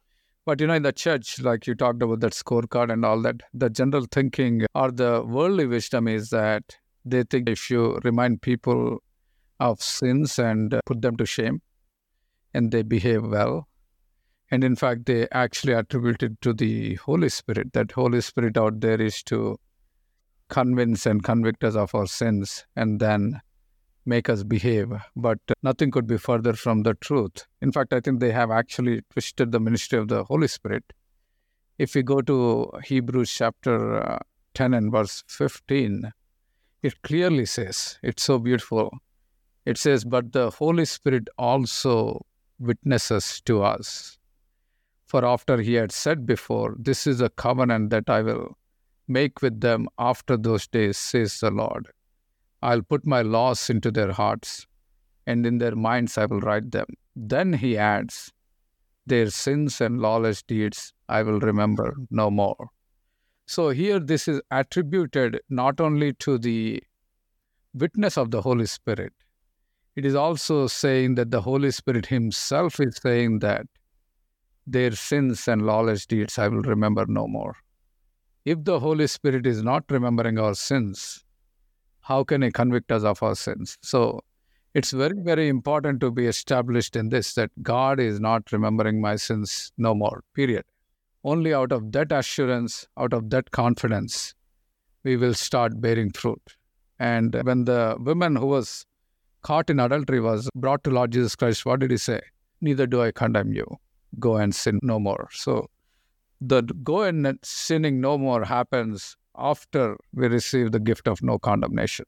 [0.45, 3.43] But, you know, in the church, like you talked about that scorecard and all that,
[3.53, 9.03] the general thinking or the worldly wisdom is that they think if you remind people
[9.59, 11.61] of sins and uh, put them to shame
[12.55, 13.67] and they behave well,
[14.51, 17.73] and in fact, they actually attribute it to the Holy Spirit.
[17.73, 19.59] That Holy Spirit out there is to
[20.49, 23.41] convince and convict us of our sins and then
[24.05, 24.93] make us behave.
[25.17, 27.47] But nothing could be further from the truth.
[27.61, 30.85] In fact, I think they have actually twisted the ministry of the Holy Spirit.
[31.79, 34.19] If we go to Hebrews chapter uh,
[34.55, 36.13] 10 and verse 15,
[36.83, 38.97] it clearly says, it's so beautiful.
[39.65, 42.25] It says, But the Holy Spirit also
[42.61, 44.17] witnesses to us.
[45.07, 48.59] For after he had said before, This is a covenant that I will
[49.09, 51.89] make with them after those days, says the Lord.
[52.63, 54.67] I'll put my laws into their hearts,
[55.27, 56.87] and in their minds I will write them.
[57.15, 58.33] Then he adds,
[59.07, 62.71] Their sins and lawless deeds I will remember no more.
[63.47, 66.83] So here this is attributed not only to the
[67.73, 69.13] witness of the Holy Spirit,
[69.95, 73.67] it is also saying that the Holy Spirit Himself is saying that
[74.67, 77.57] their sins and lawless deeds I will remember no more.
[78.45, 81.25] If the Holy Spirit is not remembering our sins,
[82.01, 83.79] how can He convict us of our sins?
[83.83, 84.21] So
[84.75, 89.17] it's very, very important to be established in this that God is not remembering my
[89.17, 90.65] sins no more, period.
[91.25, 94.35] Only out of that assurance, out of that confidence,
[95.03, 96.43] we will start bearing fruit.
[96.99, 98.87] And when the woman who was
[99.43, 102.21] caught in adultery was brought to Lord Jesus Christ, what did he say?
[102.61, 103.79] Neither do I condemn you
[104.19, 105.29] go and sin no more.
[105.33, 105.69] So
[106.41, 112.07] the go and sinning no more happens after we receive the gift of no condemnation,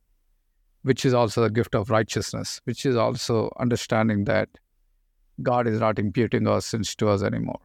[0.83, 4.49] which is also the gift of righteousness, which is also understanding that
[5.43, 7.61] God is not imputing our sins to us anymore.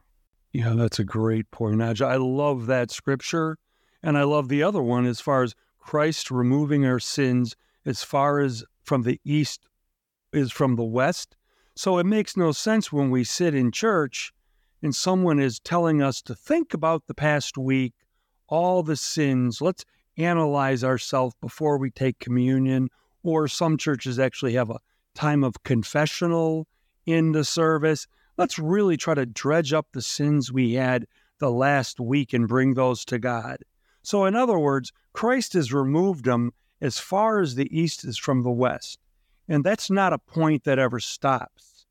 [0.51, 2.05] Yeah, that's a great point, Aj.
[2.05, 3.57] I love that scripture.
[4.03, 8.39] And I love the other one as far as Christ removing our sins as far
[8.39, 9.67] as from the east
[10.33, 11.35] is from the west.
[11.75, 14.31] So it makes no sense when we sit in church
[14.81, 17.93] and someone is telling us to think about the past week,
[18.47, 19.61] all the sins.
[19.61, 19.85] Let's
[20.17, 22.89] analyze ourselves before we take communion.
[23.23, 24.79] Or some churches actually have a
[25.15, 26.67] time of confessional
[27.05, 28.07] in the service.
[28.37, 31.07] Let's really try to dredge up the sins we had
[31.39, 33.57] the last week and bring those to God.
[34.01, 38.43] So, in other words, Christ has removed them as far as the east is from
[38.43, 38.99] the west.
[39.47, 41.85] And that's not a point that ever stops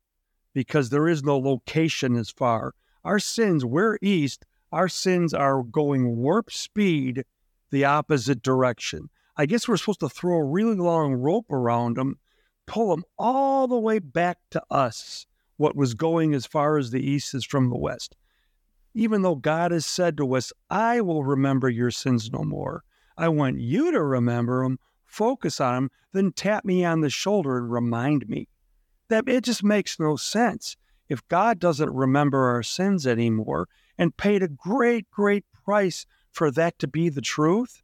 [0.53, 2.73] because there is no location as far.
[3.03, 7.25] Our sins, we're east, our sins are going warp speed
[7.71, 9.09] the opposite direction.
[9.35, 12.19] I guess we're supposed to throw a really long rope around them,
[12.65, 15.25] pull them all the way back to us,
[15.57, 18.15] what was going as far as the east is from the west.
[18.93, 22.83] Even though God has said to us, I will remember your sins no more.
[23.17, 24.79] I want you to remember them,
[25.13, 28.47] focus on them, then tap me on the shoulder and remind me.
[29.09, 30.75] That it just makes no sense.
[31.09, 36.79] If God doesn't remember our sins anymore and paid a great, great price for that
[36.79, 37.81] to be the truth,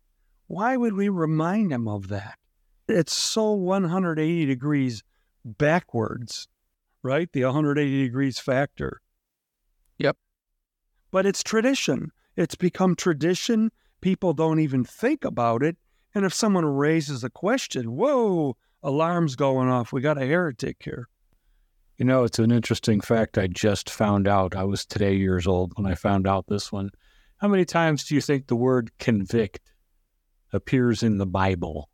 [0.47, 2.39] why would we remind him of that?
[2.87, 5.03] It's so 180 degrees
[5.45, 6.47] backwards,
[7.03, 7.31] right?
[7.31, 9.01] The 180 degrees factor.
[9.99, 10.17] Yep.
[11.11, 12.11] But it's tradition.
[12.35, 13.71] It's become tradition.
[14.01, 15.77] People don't even think about it.
[16.15, 19.93] And if someone raises a question, whoa, alarms going off.
[19.93, 21.07] We got a heretic here.
[21.97, 24.55] You know, it's an interesting fact I just found out.
[24.55, 26.91] I was today years old when I found out this one.
[27.37, 29.59] How many times do you think the word convict
[30.53, 31.89] appears in the Bible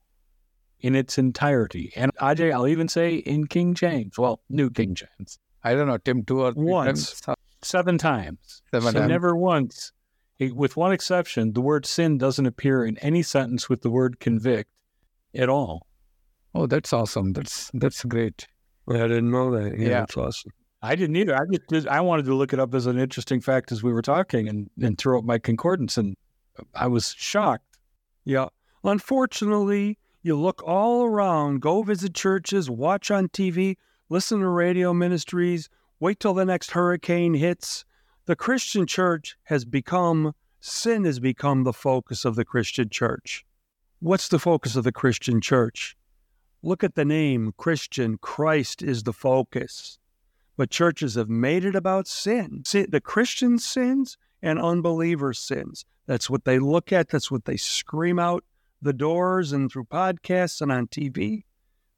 [0.79, 1.91] in its entirety?
[1.95, 4.17] And Ajay, I'll even say in King James.
[4.17, 5.39] Well, New King James.
[5.63, 7.19] I don't know, Tim, two or three Once.
[7.21, 7.37] times.
[7.63, 8.61] Seven times.
[8.69, 9.09] Seven so times.
[9.09, 9.91] never once.
[10.39, 14.19] It- with one exception, the word sin doesn't appear in any sentence with the word
[14.19, 14.69] convict
[15.33, 15.87] at all.
[16.53, 17.33] Oh, that's awesome.
[17.33, 18.47] That's that's great.
[18.87, 19.77] I didn't know that.
[19.79, 19.99] Yeah, Yeah.
[20.01, 20.51] that's awesome.
[20.81, 21.35] I didn't either.
[21.35, 24.01] I just I wanted to look it up as an interesting fact as we were
[24.03, 26.15] talking and, and throw up my concordance, and
[26.75, 27.77] I was shocked.
[28.23, 28.47] Yeah.
[29.09, 33.77] Unfortunately, you look all around, go visit churches, watch on TV,
[34.09, 35.69] listen to radio ministries,
[35.99, 37.85] wait till the next hurricane hits.
[38.25, 43.45] The Christian church has become, sin has become the focus of the Christian church.
[43.99, 45.95] What's the focus of the Christian church?
[46.63, 48.17] Look at the name Christian.
[48.17, 49.99] Christ is the focus.
[50.57, 52.63] But churches have made it about sin.
[52.71, 55.85] the Christian sins and unbelievers' sins.
[56.07, 57.09] That's what they look at.
[57.09, 58.43] That's what they scream out
[58.81, 61.43] the doors and through podcasts and on TV.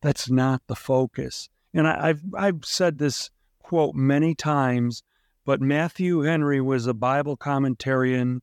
[0.01, 1.49] That's not the focus.
[1.73, 5.03] And I, I've I've said this quote many times,
[5.47, 8.41] but Matthew Henry was a Bible commentarian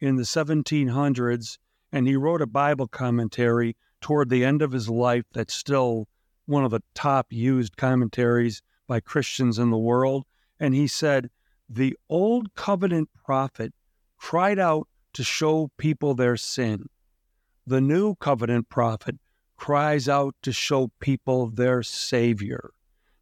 [0.00, 1.56] in the 1700s,
[1.90, 6.08] and he wrote a Bible commentary toward the end of his life that's still
[6.44, 10.26] one of the top used commentaries by Christians in the world.
[10.60, 11.30] And he said,
[11.70, 13.72] The old covenant prophet
[14.18, 16.90] cried out to show people their sin.
[17.66, 19.16] The new covenant prophet
[19.56, 22.72] cries out to show people their Savior.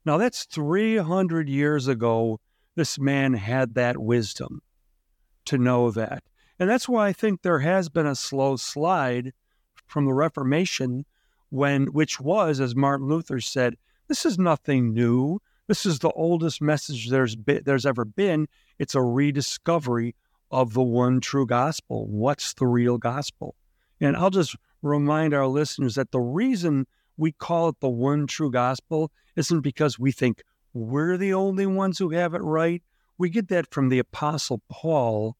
[0.05, 2.41] Now, that's 300 years ago.
[2.77, 4.63] This man had that wisdom
[5.47, 6.23] to know that.
[6.59, 9.33] And that's why I think there has been a slow slide
[9.87, 11.05] from the Reformation,
[11.49, 13.77] when which was, as Martin Luther said,
[14.09, 15.41] this is nothing new.
[15.67, 18.47] This is the oldest message there's been, there's ever been.
[18.79, 20.15] It's a rediscovery
[20.51, 22.07] of the one true gospel.
[22.09, 23.55] What's the real gospel?
[24.01, 28.51] And I'll just remind our listeners that the reason we call it the one true
[28.51, 32.83] gospel isn't because we think we're the only ones who have it right.
[33.19, 35.37] We get that from the Apostle Paul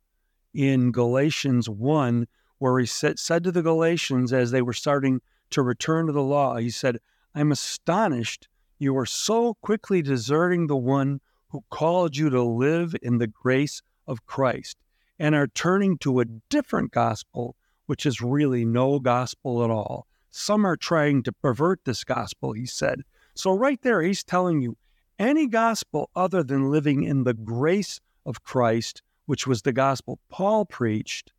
[0.53, 2.27] in Galatians 1,
[2.59, 6.23] where he said, said to the Galatians as they were starting to return to the
[6.23, 6.99] law, he said,
[7.35, 13.19] I'm astonished you are so quickly deserting the one who called you to live in
[13.19, 14.79] the grace of Christ
[15.19, 20.07] and are turning to a different gospel, which is really no gospel at all.
[20.31, 23.03] Some are trying to pervert this gospel, he said.
[23.35, 24.77] So, right there, he's telling you
[25.21, 30.65] any gospel other than living in the grace of Christ, which was the gospel Paul
[30.65, 31.31] preached,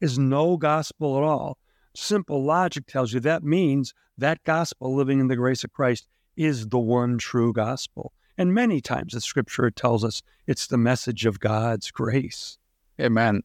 [0.00, 1.58] is no gospel at all.
[1.94, 6.68] Simple logic tells you that means that gospel, living in the grace of Christ, is
[6.68, 8.12] the one true gospel.
[8.38, 12.56] And many times the scripture tells us it's the message of God's grace.
[13.00, 13.42] Amen.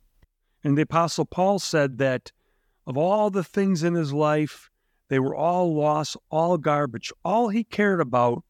[0.64, 2.32] And the Apostle Paul said that
[2.88, 4.70] of all the things in his life,
[5.10, 7.12] they were all lost, all garbage.
[7.26, 8.44] All he cared about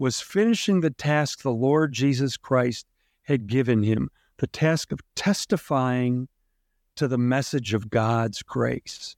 [0.00, 2.86] was finishing the task the Lord Jesus Christ
[3.24, 4.08] had given him
[4.38, 6.26] the task of testifying
[6.96, 9.14] to the message of God's grace.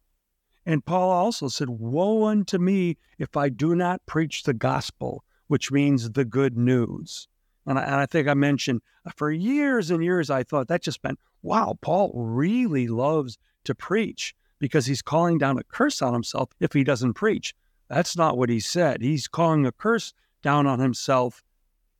[0.66, 5.70] And Paul also said, Woe unto me if I do not preach the gospel, which
[5.70, 7.28] means the good news.
[7.64, 10.82] And I, and I think I mentioned uh, for years and years, I thought that
[10.82, 16.12] just meant, wow, Paul really loves to preach because he's calling down a curse on
[16.12, 17.54] himself if he doesn't preach.
[17.88, 19.00] That's not what he said.
[19.00, 20.12] He's calling a curse
[20.42, 21.42] down on himself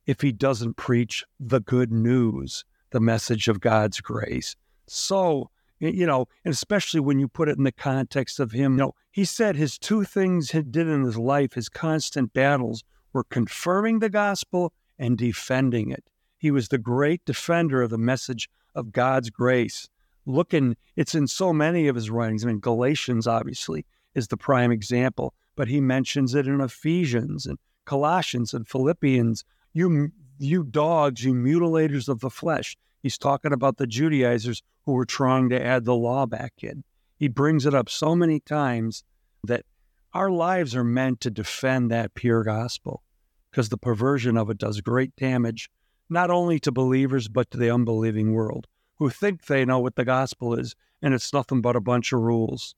[0.05, 4.55] if he doesn't preach the good news, the message of God's grace.
[4.87, 8.77] So, you know, and especially when you put it in the context of him, you
[8.79, 12.83] know, he said his two things he did in his life, his constant battles,
[13.13, 16.03] were confirming the gospel and defending it.
[16.37, 19.87] He was the great defender of the message of God's grace.
[20.25, 22.43] Looking, it's in so many of his writings.
[22.43, 23.85] I mean, Galatians obviously
[24.15, 29.43] is the prime example, but he mentions it in Ephesians and Colossians and Philippians.
[29.73, 32.77] You, you dogs, you mutilators of the flesh.
[33.01, 36.83] He's talking about the Judaizers who were trying to add the law back in.
[37.17, 39.03] He brings it up so many times
[39.43, 39.65] that
[40.13, 43.03] our lives are meant to defend that pure gospel
[43.49, 45.69] because the perversion of it does great damage,
[46.09, 48.67] not only to believers, but to the unbelieving world
[48.97, 52.21] who think they know what the gospel is, and it's nothing but a bunch of
[52.21, 52.75] rules.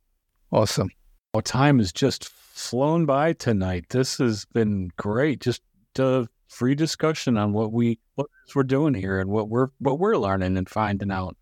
[0.52, 0.90] Awesome.
[1.36, 3.88] Well, time has just flown by tonight.
[3.90, 5.42] This has been great.
[5.42, 5.62] Just
[6.00, 10.16] a free discussion on what we what we're doing here and what we're what we're
[10.16, 11.36] learning and finding out.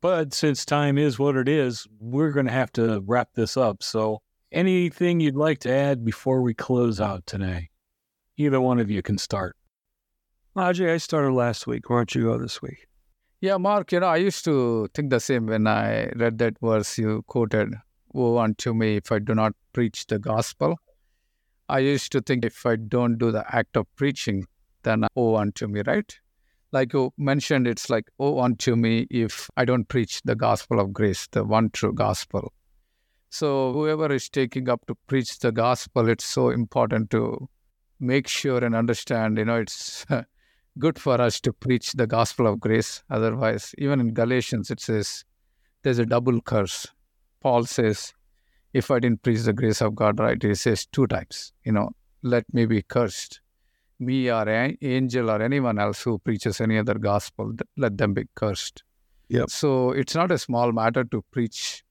[0.00, 3.82] But since time is what it is, we're going to have to wrap this up.
[3.82, 7.70] So, anything you'd like to add before we close out today?
[8.36, 9.56] Either one of you can start.
[10.54, 11.90] Ajay, I started last week.
[11.90, 12.86] Why don't you go this week?
[13.40, 16.96] Yeah, Mark, you know, I used to think the same when I read that verse
[16.96, 17.74] you quoted
[18.12, 20.76] woe unto me if I do not preach the gospel.
[21.68, 24.46] I used to think if I don't do the act of preaching,
[24.82, 26.18] then woe unto me, right?
[26.72, 30.92] Like you mentioned, it's like woe unto me if I don't preach the gospel of
[30.92, 32.52] grace, the one true gospel.
[33.30, 37.48] So whoever is taking up to preach the gospel, it's so important to
[38.00, 40.04] make sure and understand, you know, it's
[40.78, 43.02] good for us to preach the gospel of grace.
[43.10, 45.24] Otherwise, even in Galatians, it says
[45.82, 46.88] there's a double curse.
[47.40, 48.12] Paul says,
[48.72, 51.90] if I didn't preach the grace of God right, he says two times, you know,
[52.22, 53.40] let me be cursed.
[53.98, 58.24] Me or an angel or anyone else who preaches any other gospel, let them be
[58.34, 58.82] cursed.
[59.28, 59.50] Yep.
[59.50, 61.82] So it's not a small matter to preach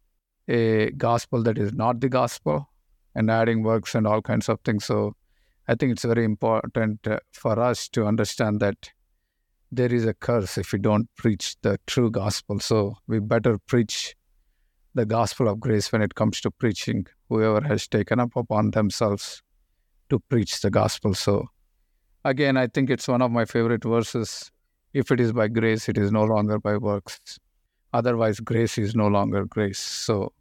[0.47, 2.70] a gospel that is not the gospel
[3.16, 4.86] and adding works and all kinds of things.
[4.86, 5.16] So
[5.68, 8.91] I think it's very important uh, for us to understand that
[9.72, 12.60] there is a curse if we don't preach the true gospel.
[12.60, 14.16] So we better preach
[14.96, 19.42] the gospel of grace when it comes to preaching, whoever has taken up upon themselves
[20.10, 21.14] to preach the gospel.
[21.14, 21.48] So,
[22.26, 24.52] again, I think it's one of my favorite verses.
[24.94, 27.40] If it is by grace, it is no longer by works.
[27.94, 29.80] Otherwise, grace is no longer grace.
[29.80, 30.34] So,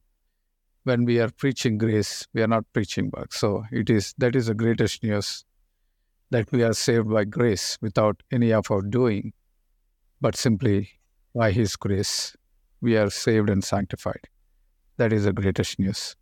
[0.84, 3.38] when we are preaching grace, we are not preaching works.
[3.38, 5.44] So, it is that is the greatest news
[6.30, 9.32] that we are saved by grace without any of our doing,
[10.20, 10.90] but simply
[11.34, 12.34] by His grace,
[12.80, 14.28] we are saved and sanctified.
[14.98, 16.16] That is the greatest news.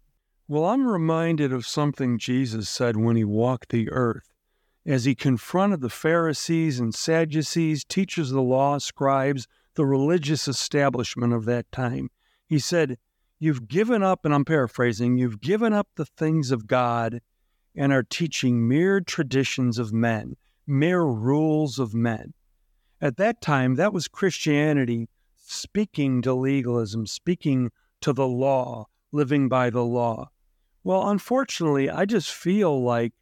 [0.47, 4.35] Well, I'm reminded of something Jesus said when he walked the earth.
[4.85, 11.33] As he confronted the Pharisees and Sadducees, teachers of the law, scribes, the religious establishment
[11.33, 12.11] of that time,
[12.47, 12.99] he said,
[13.39, 17.21] You've given up, and I'm paraphrasing, you've given up the things of God
[17.75, 22.35] and are teaching mere traditions of men, mere rules of men.
[23.01, 27.71] At that time, that was Christianity speaking to legalism, speaking
[28.01, 30.31] to the law, living by the law.
[30.85, 33.13] Well, unfortunately, I just feel like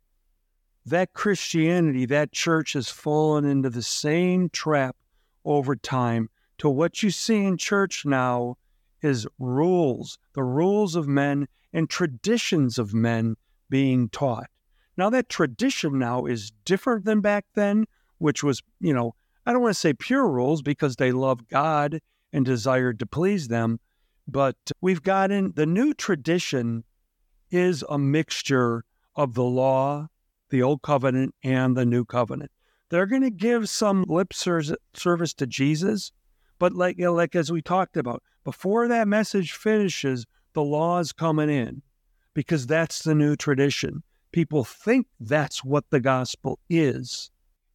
[0.87, 4.97] that Christianity, that church has fallen into the same trap
[5.45, 8.57] over time to what you see in church now
[9.03, 13.37] is rules, the rules of men and traditions of men
[13.68, 14.49] being taught.
[14.97, 17.87] Now, that tradition now is different than back then,
[18.18, 19.14] which was, you know,
[19.45, 22.01] I don't want to say pure rules because they love God
[22.33, 23.81] and desired to please them,
[24.27, 26.85] but we've gotten the new tradition
[27.51, 30.09] is a mixture of the law,
[30.51, 32.51] the old covenant, and the new covenant.
[32.89, 36.12] They're going to give some lip service to Jesus,
[36.59, 40.99] but like you know, like as we talked about before that message finishes, the law
[40.99, 41.83] is coming in
[42.35, 44.03] because that's the new tradition.
[44.33, 47.31] People think that's what the gospel is.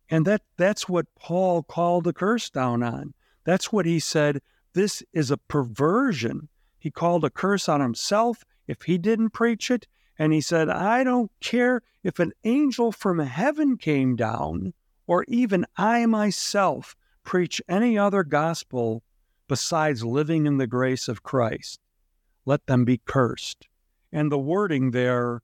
[0.10, 3.14] And that that's what Paul called the curse down on.
[3.46, 4.42] That's what he said
[4.74, 6.50] this is a perversion.
[6.78, 9.88] He called a curse on himself if he didn't preach it.
[10.18, 14.74] And he said, I don't care if an angel from heaven came down
[15.08, 19.04] or even I myself preach any other gospel
[19.48, 21.80] besides living in the grace of Christ.
[22.46, 23.68] Let them be cursed.
[24.12, 25.42] And the wording there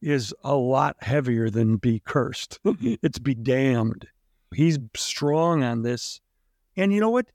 [0.00, 2.60] is a lot heavier than be cursed.
[2.64, 4.06] it's be damned.
[4.54, 6.20] He's strong on this.
[6.76, 7.26] And you know what?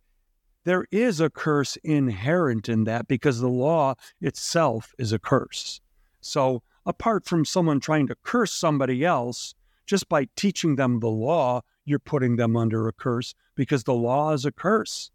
[0.70, 5.82] There is a curse inherent in that because the law itself is a curse.
[6.22, 9.56] So, apart from someone trying to curse somebody else,
[9.88, 14.32] just by teaching them the law, you're putting them under a curse because the law
[14.34, 15.10] is a curse.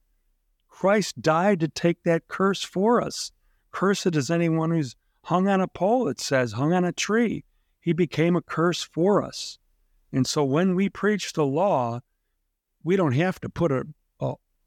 [0.69, 3.31] Christ died to take that curse for us.
[3.71, 4.97] Cursed is anyone who's
[5.27, 7.45] hung on a pole, it says, hung on a tree.
[7.81, 9.61] He became a curse for us.
[10.13, 12.01] And so when we preach the law,
[12.83, 13.87] we don't have to put a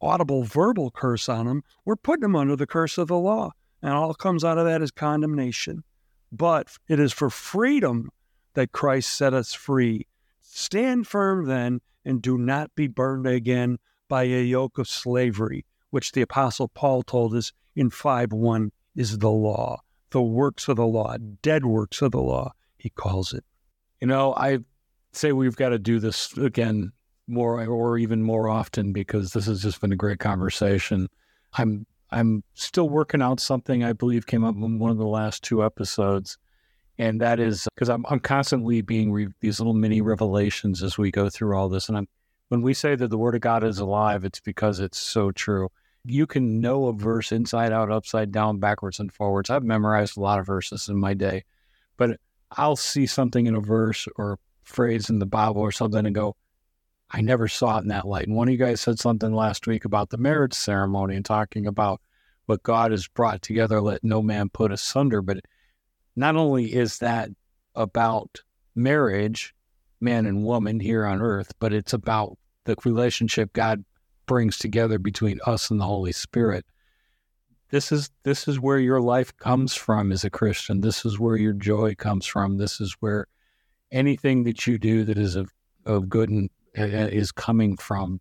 [0.02, 3.52] audible verbal curse on them, we're putting them under the curse of the law.
[3.82, 5.84] And all comes out of that is condemnation.
[6.32, 8.10] but it is for freedom
[8.54, 10.08] that Christ set us free.
[10.41, 13.78] Stand firm then, and do not be burned again
[14.10, 19.20] by a yoke of slavery, which the Apostle Paul told us in 5 1 is
[19.20, 23.45] the law, the works of the law, dead works of the law, he calls it.
[24.02, 24.60] You know, I
[25.12, 26.91] say we've got to do this again
[27.28, 31.07] more or even more often because this has just been a great conversation.
[31.53, 35.43] I'm I'm still working out something I believe came up in one of the last
[35.43, 36.38] two episodes,
[36.97, 41.11] and that is because I'm I'm constantly being re- these little mini revelations as we
[41.11, 42.07] go through all this, and I'm
[42.49, 45.69] when we say that the Word of God is alive, it's because it's so true.
[46.05, 49.49] You can know a verse inside out, upside down, backwards and forwards.
[49.49, 51.43] I've memorized a lot of verses in my day,
[51.97, 52.19] but
[52.51, 56.38] I'll see something in a verse or phrase in the Bible or something and go,
[57.12, 58.28] I never saw it in that light.
[58.28, 61.66] And one of you guys said something last week about the marriage ceremony and talking
[61.66, 62.01] about
[62.47, 65.22] what God has brought together, let no man put asunder.
[65.22, 65.39] But
[66.16, 67.30] not only is that
[67.76, 68.41] about
[68.76, 69.53] marriage,
[70.01, 73.84] man and woman here on earth, but it's about the relationship God
[74.26, 76.66] brings together between us and the Holy Spirit.
[77.70, 80.82] This is this is where your life comes from as a Christian.
[80.82, 82.58] This is where your joy comes from.
[82.58, 83.28] This is where
[83.91, 85.51] anything that you do that is of,
[85.86, 88.19] of good and Uh, is coming from.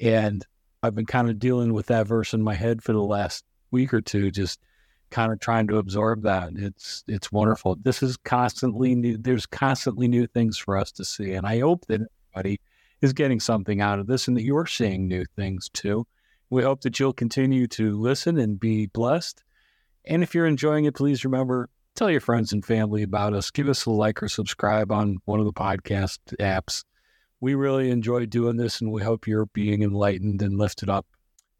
[0.00, 0.46] And
[0.82, 3.92] I've been kind of dealing with that verse in my head for the last week
[3.92, 4.60] or two, just
[5.10, 6.50] kind of trying to absorb that.
[6.56, 7.76] It's it's wonderful.
[7.82, 9.16] This is constantly new.
[9.18, 12.00] There's constantly new things for us to see, and I hope that
[12.34, 12.60] everybody
[13.00, 16.06] is getting something out of this, and that you're seeing new things too.
[16.50, 19.42] We hope that you'll continue to listen and be blessed.
[20.04, 23.50] And if you're enjoying it, please remember tell your friends and family about us.
[23.50, 26.84] Give us a like or subscribe on one of the podcast apps.
[27.42, 31.06] We really enjoy doing this, and we hope you're being enlightened and lifted up.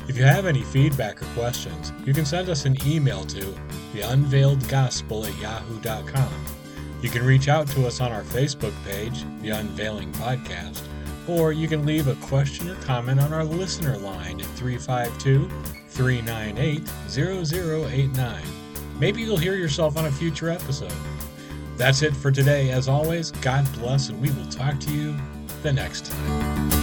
[0.09, 3.55] If you have any feedback or questions, you can send us an email to
[3.95, 6.34] theunveiledgospel at yahoo.com.
[7.01, 10.82] You can reach out to us on our Facebook page, The Unveiling Podcast,
[11.28, 15.49] or you can leave a question or comment on our listener line at 352
[15.91, 18.60] 398 0089.
[19.01, 20.93] Maybe you'll hear yourself on a future episode.
[21.79, 22.71] That's it for today.
[22.71, 25.17] As always, God bless, and we will talk to you
[25.63, 26.80] the next time.